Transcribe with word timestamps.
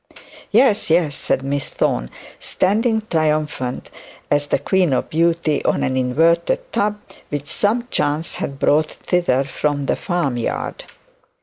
'Yes, 0.49 0.89
yes,' 0.89 1.15
said 1.15 1.43
Miss 1.43 1.65
Thorne, 1.69 2.09
standing 2.39 3.03
triumphant 3.11 3.91
as 4.31 4.47
the 4.47 4.57
queen 4.57 4.93
of 4.93 5.11
beauty, 5.11 5.63
on 5.63 5.83
an 5.83 5.95
inverted 5.95 6.73
tub 6.73 6.99
which 7.29 7.47
some 7.47 7.87
chance 7.91 8.37
had 8.37 8.57
brought 8.57 8.97
hither 9.07 9.43
from 9.43 9.85
the 9.85 9.95
farm 9.95 10.37
yard. 10.37 10.85